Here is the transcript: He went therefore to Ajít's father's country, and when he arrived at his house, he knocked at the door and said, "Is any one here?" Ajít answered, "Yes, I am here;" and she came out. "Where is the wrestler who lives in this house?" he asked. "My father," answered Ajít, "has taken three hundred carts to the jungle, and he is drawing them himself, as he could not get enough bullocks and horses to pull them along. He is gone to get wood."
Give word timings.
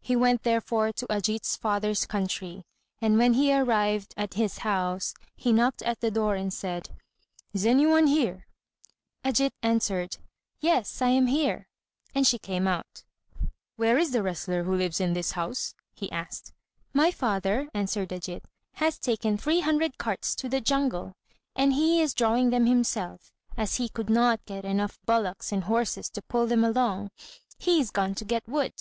He 0.00 0.16
went 0.16 0.44
therefore 0.44 0.92
to 0.92 1.06
Ajít's 1.08 1.56
father's 1.56 2.06
country, 2.06 2.64
and 3.02 3.18
when 3.18 3.34
he 3.34 3.52
arrived 3.52 4.14
at 4.16 4.32
his 4.32 4.60
house, 4.60 5.12
he 5.36 5.52
knocked 5.52 5.82
at 5.82 6.00
the 6.00 6.10
door 6.10 6.36
and 6.36 6.50
said, 6.50 6.88
"Is 7.52 7.66
any 7.66 7.84
one 7.84 8.06
here?" 8.06 8.46
Ajít 9.22 9.50
answered, 9.62 10.16
"Yes, 10.60 11.02
I 11.02 11.08
am 11.10 11.26
here;" 11.26 11.68
and 12.14 12.26
she 12.26 12.38
came 12.38 12.66
out. 12.66 13.04
"Where 13.76 13.98
is 13.98 14.12
the 14.12 14.22
wrestler 14.22 14.62
who 14.64 14.74
lives 14.74 15.02
in 15.02 15.12
this 15.12 15.32
house?" 15.32 15.74
he 15.92 16.10
asked. 16.10 16.54
"My 16.94 17.10
father," 17.10 17.68
answered 17.74 18.08
Ajít, 18.08 18.44
"has 18.76 18.98
taken 18.98 19.36
three 19.36 19.60
hundred 19.60 19.98
carts 19.98 20.34
to 20.36 20.48
the 20.48 20.62
jungle, 20.62 21.14
and 21.54 21.74
he 21.74 22.00
is 22.00 22.14
drawing 22.14 22.48
them 22.48 22.64
himself, 22.64 23.30
as 23.58 23.74
he 23.74 23.90
could 23.90 24.08
not 24.08 24.42
get 24.46 24.64
enough 24.64 24.98
bullocks 25.04 25.52
and 25.52 25.64
horses 25.64 26.08
to 26.08 26.22
pull 26.22 26.46
them 26.46 26.64
along. 26.64 27.10
He 27.58 27.82
is 27.82 27.90
gone 27.90 28.14
to 28.14 28.24
get 28.24 28.48
wood." 28.48 28.72